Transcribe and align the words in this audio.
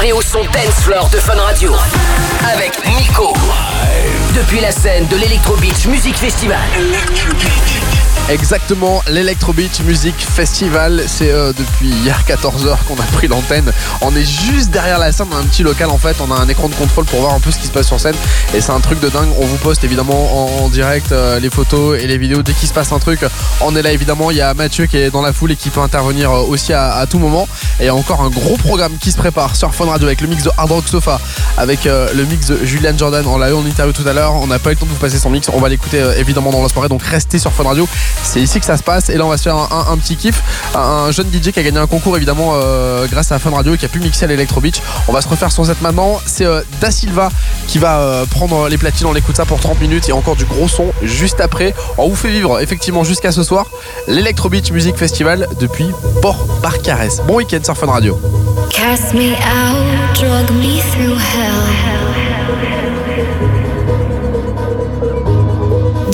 vibrer 0.00 0.12
au 0.12 0.22
son 0.22 0.42
dance 0.44 0.82
floor 0.82 1.08
de 1.10 1.18
Fun 1.18 1.34
Radio. 1.34 1.72
Avec 2.52 2.78
Nico. 2.96 3.32
Depuis 4.34 4.60
la 4.60 4.72
scène 4.72 5.06
de 5.08 5.16
l'Electro 5.16 5.56
Beach 5.56 5.86
Music 5.86 6.16
Festival. 6.16 6.58
Exactement, 8.30 9.02
l'Electro 9.08 9.52
Beach 9.52 9.80
Music 9.80 10.14
Festival. 10.16 11.02
C'est 11.08 11.32
euh, 11.32 11.52
depuis 11.52 11.88
hier 11.88 12.22
14h 12.28 12.76
qu'on 12.86 12.94
a 12.94 13.06
pris 13.12 13.26
l'antenne. 13.26 13.72
On 14.02 14.14
est 14.14 14.24
juste 14.24 14.70
derrière 14.70 15.00
la 15.00 15.10
scène, 15.10 15.26
on 15.32 15.34
a 15.36 15.40
un 15.40 15.44
petit 15.44 15.64
local 15.64 15.90
en 15.90 15.98
fait. 15.98 16.16
On 16.20 16.30
a 16.30 16.36
un 16.36 16.46
écran 16.46 16.68
de 16.68 16.74
contrôle 16.76 17.06
pour 17.06 17.22
voir 17.22 17.34
un 17.34 17.40
peu 17.40 17.50
ce 17.50 17.58
qui 17.58 17.66
se 17.66 17.72
passe 17.72 17.88
sur 17.88 17.98
scène. 17.98 18.14
Et 18.54 18.60
c'est 18.60 18.70
un 18.70 18.78
truc 18.78 19.00
de 19.00 19.08
dingue. 19.08 19.30
On 19.40 19.46
vous 19.46 19.56
poste 19.56 19.82
évidemment 19.82 20.62
en, 20.62 20.68
direct 20.68 21.10
euh, 21.10 21.40
les 21.40 21.50
photos 21.50 21.98
et 22.00 22.06
les 22.06 22.18
vidéos 22.18 22.42
dès 22.42 22.52
qu'il 22.52 22.68
se 22.68 22.72
passe 22.72 22.92
un 22.92 23.00
truc. 23.00 23.18
On 23.62 23.74
est 23.74 23.82
là 23.82 23.90
évidemment. 23.90 24.30
Il 24.30 24.36
y 24.36 24.42
a 24.42 24.54
Mathieu 24.54 24.86
qui 24.86 24.98
est 24.98 25.10
dans 25.10 25.22
la 25.22 25.32
foule 25.32 25.50
et 25.50 25.56
qui 25.56 25.70
peut 25.70 25.80
intervenir 25.80 26.30
euh, 26.30 26.42
aussi 26.42 26.72
à, 26.72 27.04
tout 27.10 27.18
moment. 27.18 27.48
Et 27.80 27.84
il 27.84 27.86
y 27.86 27.88
a 27.88 27.94
encore 27.96 28.20
un 28.20 28.30
gros 28.30 28.56
programme 28.56 28.92
qui 29.00 29.10
se 29.10 29.16
prépare 29.16 29.56
sur 29.56 29.74
Fun 29.74 29.86
Radio 29.86 30.06
avec 30.06 30.20
le 30.20 30.28
mix 30.28 30.44
de 30.44 30.50
Hard 30.56 30.70
Rock 30.70 30.86
Sofa, 30.86 31.20
avec 31.56 31.84
le 31.84 32.24
mix 32.26 32.46
de 32.46 32.64
Julian 32.64 32.96
Jordan. 32.96 33.26
On 33.26 33.38
l'a 33.38 33.50
eu 33.50 33.54
en 33.54 33.66
interview 33.66 33.92
tout 33.92 34.06
à 34.06 34.12
l'heure. 34.12 34.34
On 34.34 34.46
n'a 34.46 34.60
pas 34.60 34.70
eu 34.70 34.74
le 34.74 34.78
temps 34.78 34.86
de 34.86 34.92
vous 34.92 34.96
passer 34.98 35.18
son 35.18 35.30
mix. 35.30 35.48
On 35.52 35.58
va 35.58 35.68
l'écouter 35.68 36.00
évidemment 36.16 36.52
dans 36.52 36.62
la 36.62 36.68
soirée. 36.68 36.88
Donc 36.88 37.02
restez 37.02 37.40
sur 37.40 37.52
Fun 37.52 37.64
Radio. 37.64 37.88
C'est 38.22 38.40
ici 38.40 38.60
que 38.60 38.66
ça 38.66 38.76
se 38.76 38.82
passe. 38.82 39.08
Et 39.08 39.16
là, 39.16 39.24
on 39.24 39.28
va 39.28 39.36
se 39.36 39.42
faire 39.42 39.56
un, 39.56 39.96
petit 39.98 40.16
kiff. 40.16 40.42
Un 40.74 41.10
jeune 41.10 41.26
DJ 41.32 41.50
qui 41.52 41.58
a 41.58 41.62
gagné 41.62 41.78
un 41.78 41.86
concours, 41.86 42.16
évidemment, 42.16 42.52
euh, 42.54 43.06
grâce 43.10 43.32
à 43.32 43.38
Fun 43.38 43.50
Radio 43.50 43.76
qui 43.76 43.84
a 43.84 43.88
pu 43.88 43.98
mixer 43.98 44.24
à 44.24 44.28
l'Electro 44.28 44.60
Beach. 44.60 44.80
On 45.08 45.12
va 45.12 45.20
se 45.20 45.28
refaire 45.28 45.50
son 45.50 45.64
set 45.64 45.80
maintenant. 45.82 46.20
C'est 46.26 46.44
euh, 46.44 46.62
Da 46.80 46.90
Silva 46.90 47.30
qui 47.66 47.78
va 47.78 47.98
euh, 48.00 48.26
prendre 48.26 48.68
les 48.68 48.78
platines. 48.78 49.06
On 49.06 49.14
écoute 49.14 49.36
ça 49.36 49.46
pour 49.46 49.60
30 49.60 49.80
minutes 49.80 50.08
et 50.08 50.12
encore 50.12 50.36
du 50.36 50.44
gros 50.44 50.68
son 50.68 50.92
juste 51.02 51.40
après. 51.40 51.74
On 51.98 52.08
vous 52.08 52.16
fait 52.16 52.30
vivre, 52.30 52.60
effectivement, 52.60 53.04
jusqu'à 53.04 53.32
ce 53.32 53.42
soir, 53.42 53.66
l'Electro 54.06 54.48
Beach 54.48 54.70
Music 54.70 54.96
Festival 54.96 55.48
depuis 55.58 55.86
Port 56.22 56.46
Barcarès. 56.62 57.20
Bon 57.26 57.36
week-end 57.36 57.60
sur 57.64 57.76
Fun 57.76 57.86
Radio. 57.86 58.20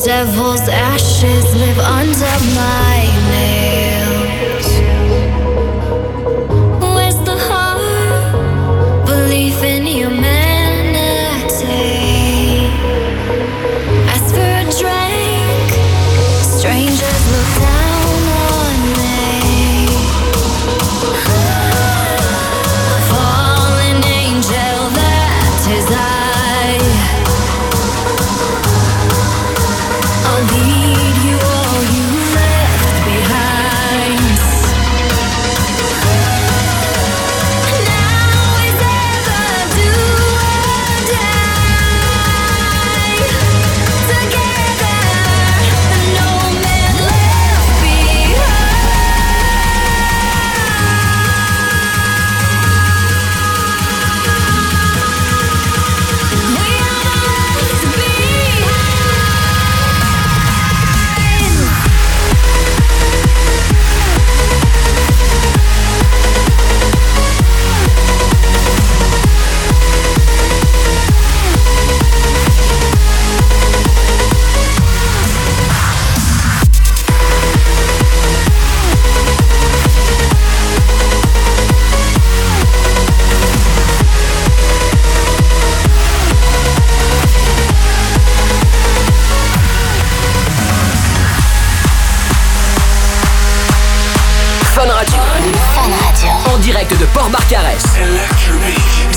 Devil's 0.07 0.69
ashes 0.69 1.45
live 1.57 1.79
under 1.81 2.37
my 2.55 2.96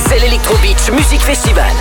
C'est 0.08 0.20
l'Electro 0.20 0.56
Beach 0.60 0.90
Music 0.92 1.20
Festival. 1.20 1.74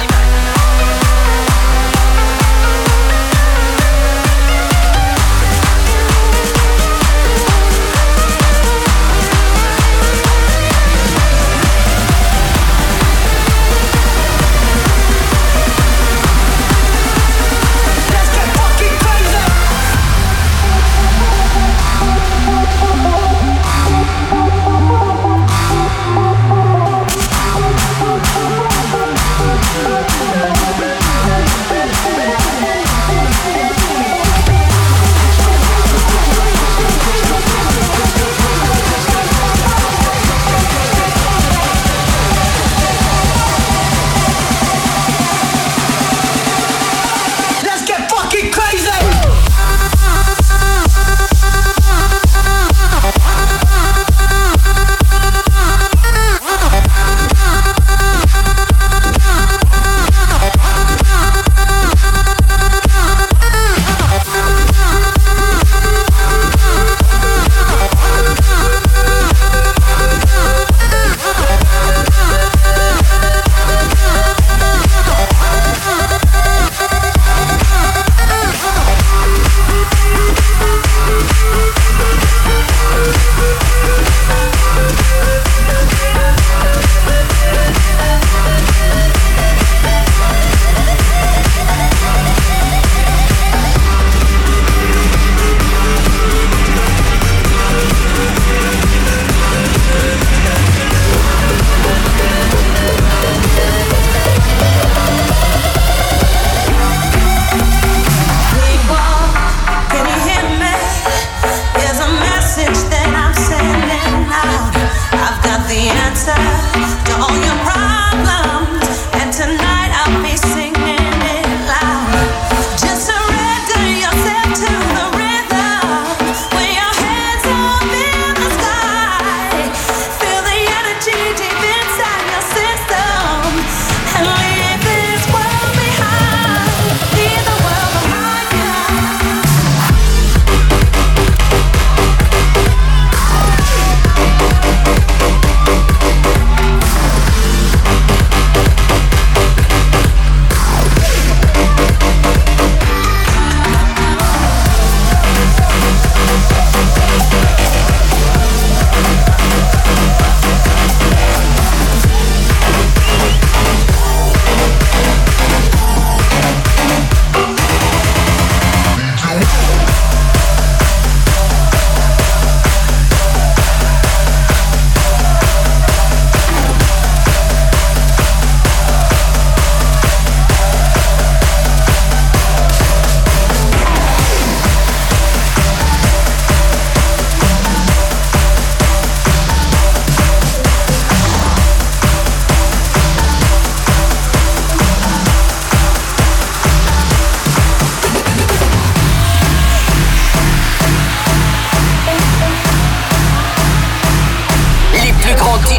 answer. 116.09 117.08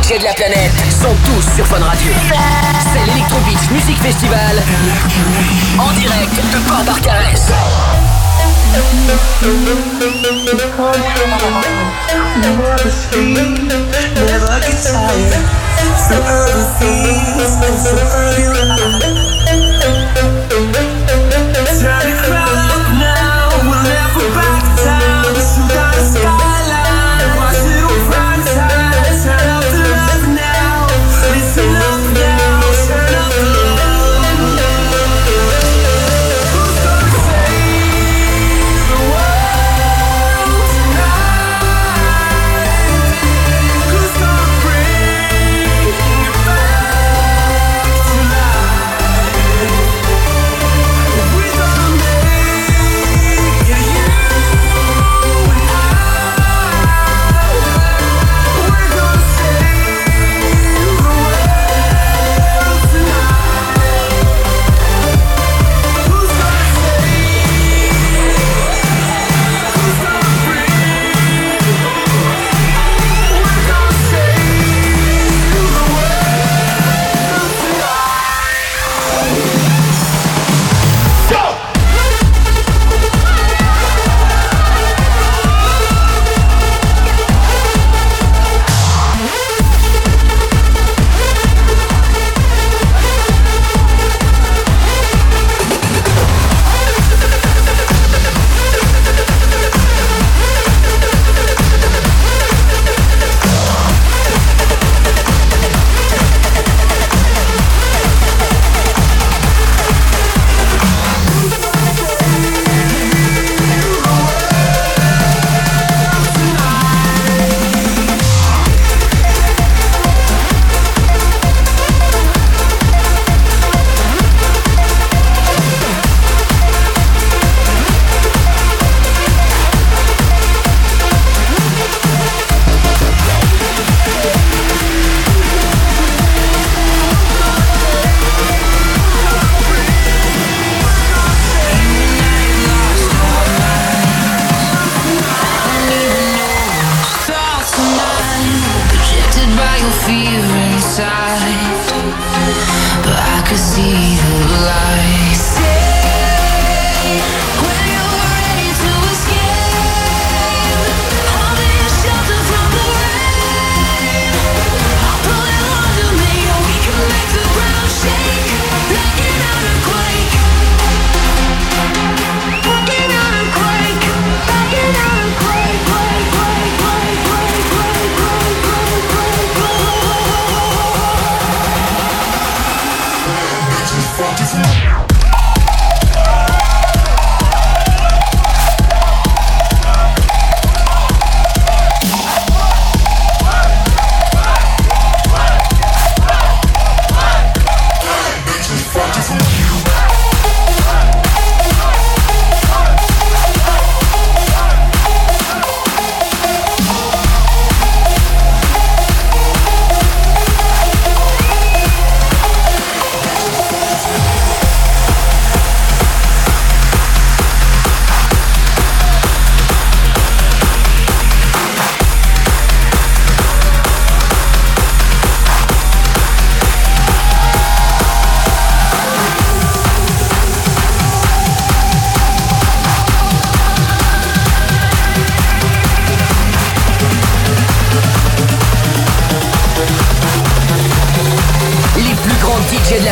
De 0.09 0.23
la 0.23 0.33
planète. 0.33 0.71
Sont 0.89 1.15
tous 1.23 1.56
sur 1.56 1.67
Fun 1.67 1.77
Radio. 1.77 2.11
C'est 2.91 3.06
l'Electrobeats 3.06 3.71
Music 3.71 3.95
Festival. 4.01 4.57
En 5.77 5.91
direct 5.94 6.35
de 6.51 6.57
Port 6.67 6.83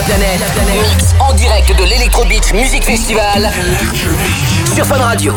planète. 0.04 0.39
Planète. 0.54 0.75
Mix 0.75 1.16
en 1.20 1.34
direct 1.34 1.75
de 1.77 1.84
l'Electro 1.84 2.25
Beach 2.25 2.54
Music 2.54 2.84
Festival 2.84 3.50
sur 4.74 4.86
Fun 4.86 4.98
Radio. 4.98 5.34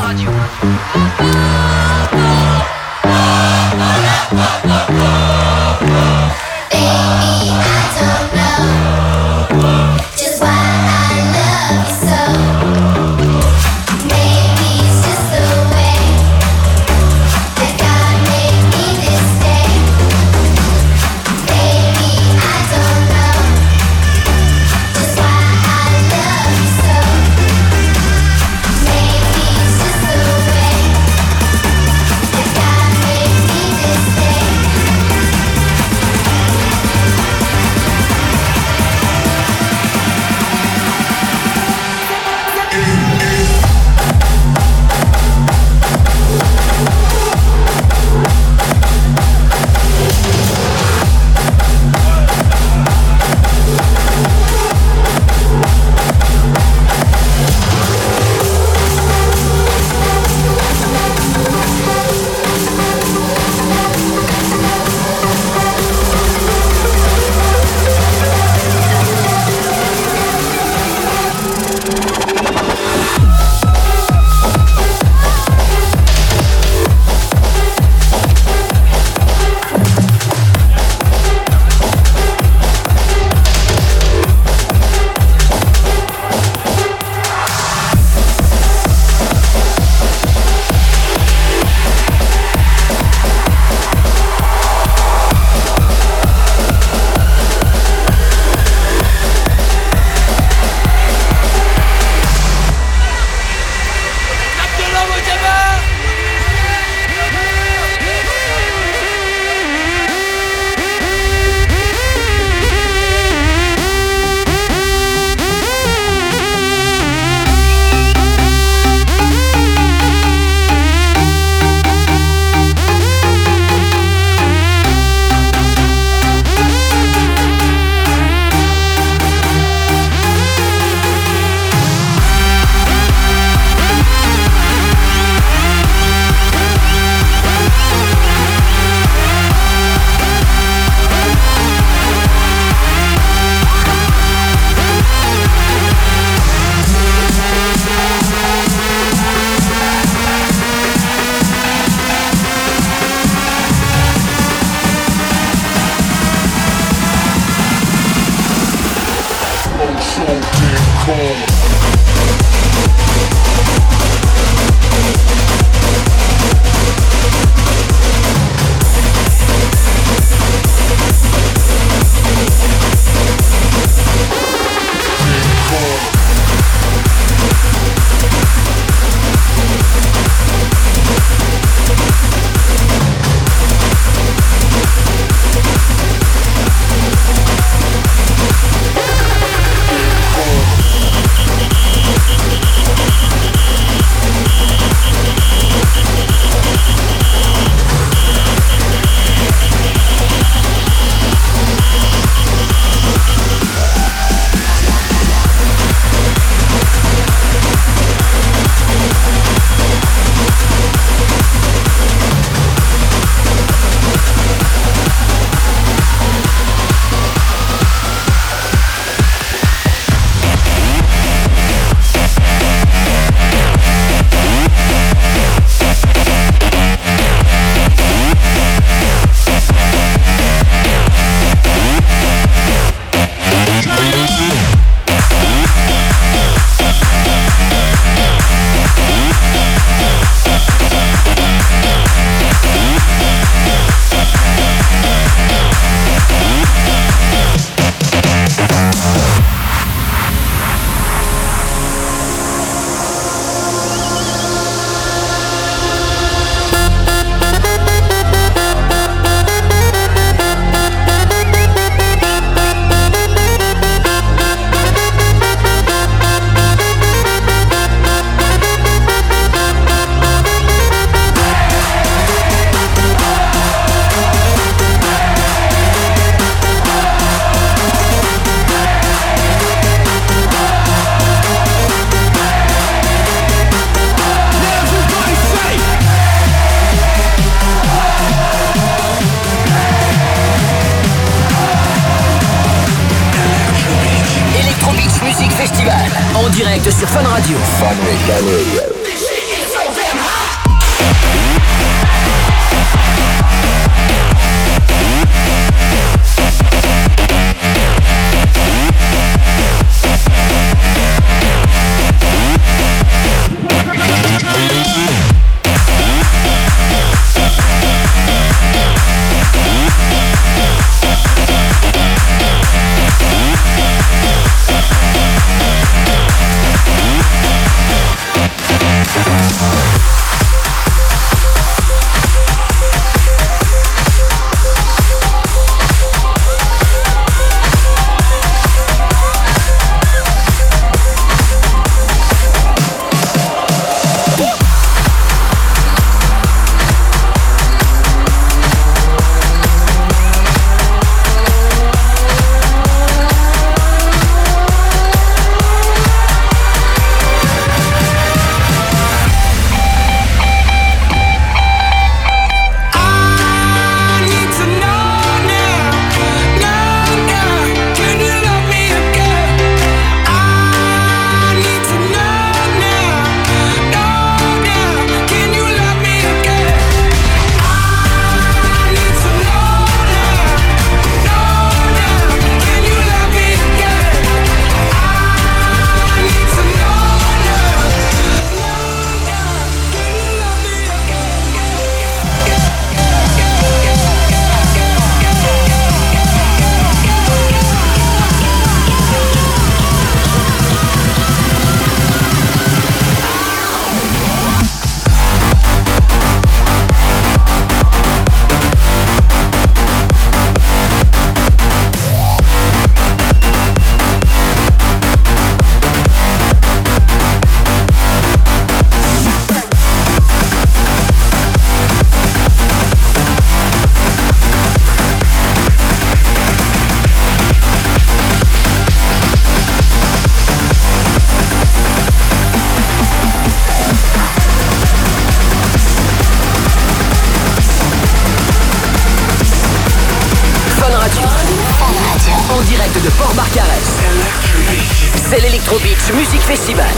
Music 446.12 446.40
Festival. 446.40 446.89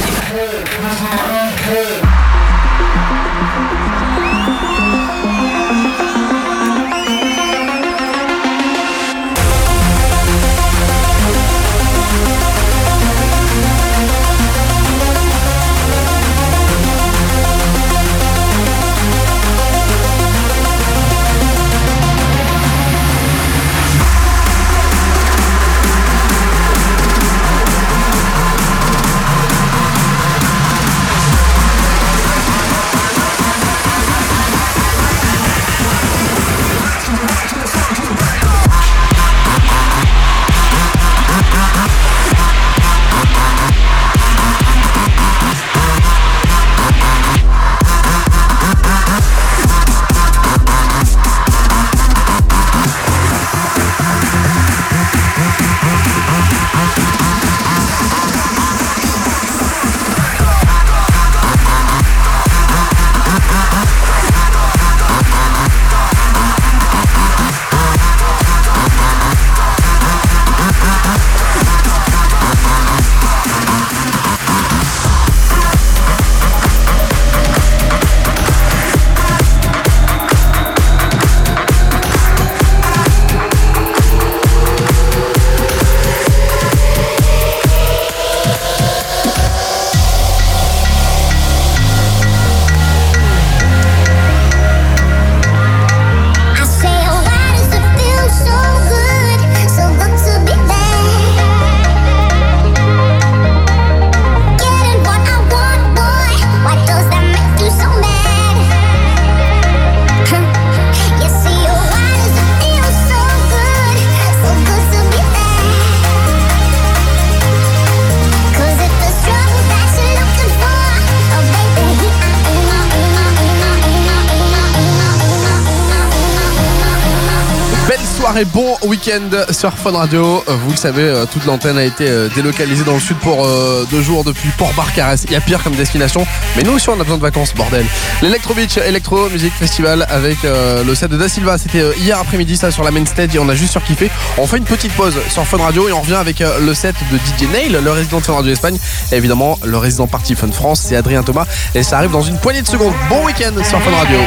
Week-end 129.06 129.52
sur 129.52 129.72
Fun 129.72 129.92
Radio. 129.92 130.44
Euh, 130.48 130.56
Vous 130.64 130.70
le 130.70 130.76
savez, 130.76 131.02
euh, 131.02 131.24
toute 131.26 131.44
l'antenne 131.44 131.76
a 131.76 131.82
été 131.82 132.08
euh, 132.08 132.28
délocalisée 132.36 132.84
dans 132.84 132.94
le 132.94 133.00
sud 133.00 133.16
pour 133.16 133.48
deux 133.90 134.02
jours 134.02 134.22
depuis 134.22 134.48
Port-Barcarès. 134.58 135.24
Il 135.24 135.32
y 135.32 135.36
a 135.36 135.40
pire 135.40 135.62
comme 135.62 135.74
destination, 135.74 136.24
mais 136.56 136.62
nous 136.62 136.72
aussi 136.72 136.88
on 136.88 136.94
a 136.94 137.02
besoin 137.02 137.16
de 137.16 137.22
vacances, 137.22 137.52
bordel. 137.54 137.84
L'Electro 138.22 138.54
Beach 138.54 138.76
Electro 138.76 139.28
Music 139.30 139.52
Festival 139.54 140.06
avec 140.08 140.38
le 140.44 140.94
set 140.94 141.10
de 141.10 141.16
Da 141.16 141.28
Silva, 141.28 141.58
c'était 141.58 141.82
hier 141.98 142.18
après-midi 142.18 142.56
ça 142.56 142.70
sur 142.70 142.84
la 142.84 142.90
main 142.90 143.04
stage 143.04 143.34
et 143.34 143.38
on 143.38 143.48
a 143.48 143.54
juste 143.54 143.72
surkiffé. 143.72 144.10
On 144.38 144.46
fait 144.46 144.58
une 144.58 144.64
petite 144.64 144.92
pause 144.92 145.14
sur 145.30 145.44
Fun 145.46 145.58
Radio 145.58 145.88
et 145.88 145.92
on 145.92 146.00
revient 146.00 146.14
avec 146.14 146.40
le 146.40 146.74
set 146.74 146.94
de 147.10 147.16
DJ 147.16 147.50
Nail, 147.52 147.78
le 147.82 147.90
résident 147.90 148.18
de 148.18 148.24
Fun 148.24 148.34
Radio 148.34 148.52
Espagne 148.52 148.78
et 149.10 149.16
évidemment 149.16 149.58
le 149.64 149.78
résident 149.78 150.06
party 150.06 150.34
Fun 150.34 150.52
France, 150.52 150.84
c'est 150.88 150.96
Adrien 150.96 151.22
Thomas 151.22 151.46
et 151.74 151.82
ça 151.82 151.98
arrive 151.98 152.12
dans 152.12 152.22
une 152.22 152.38
poignée 152.38 152.62
de 152.62 152.68
secondes. 152.68 152.94
Bon 153.08 153.24
week-end 153.24 153.52
sur 153.64 153.80
Fun 153.82 153.90
Radio. 153.90 154.18